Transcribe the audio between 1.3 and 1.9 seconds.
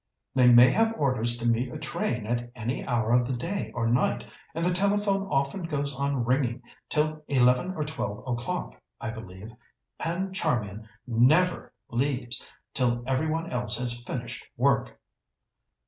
to meet a